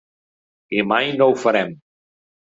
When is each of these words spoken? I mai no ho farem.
I 0.77 0.79
mai 0.91 1.11
no 1.19 1.27
ho 1.33 1.35
farem. 1.41 1.75